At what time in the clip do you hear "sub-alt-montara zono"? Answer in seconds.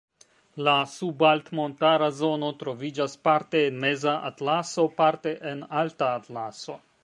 0.93-2.49